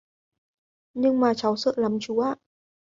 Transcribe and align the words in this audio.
Nhưng 0.95 1.19
mà 1.19 1.33
Cháu 1.33 1.55
sợ 1.57 1.73
lắm 1.77 1.97
chú 2.01 2.19
ạ 2.19 2.35